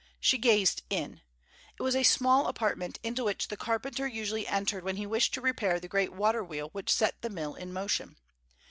[0.19, 1.21] She gazed in.
[1.77, 5.41] It was a small apartment into which the carpenter usually entered when he wished to
[5.41, 8.15] repair the great water wheel which set the mill in motion.